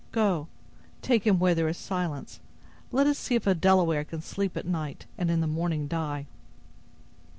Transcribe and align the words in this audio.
Go! 0.11 0.47
take 1.03 1.27
him 1.27 1.37
where 1.37 1.53
there 1.53 1.67
is 1.67 1.77
silence; 1.77 2.39
let 2.91 3.05
us 3.05 3.19
see 3.19 3.35
if 3.35 3.45
a 3.45 3.53
Delaware 3.53 4.03
can 4.03 4.23
sleep 4.23 4.57
at 4.57 4.65
night, 4.65 5.05
and 5.15 5.29
in 5.29 5.41
the 5.41 5.45
morning 5.45 5.87
die." 5.87 6.25